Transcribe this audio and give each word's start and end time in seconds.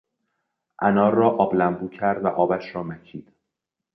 انار 0.81 1.13
را 1.13 1.29
آب 1.29 1.55
لمبو 1.55 1.89
کرد 1.89 2.25
و 2.25 2.27
آبش 2.27 2.75
را 2.75 2.83
مکید. 2.83 3.31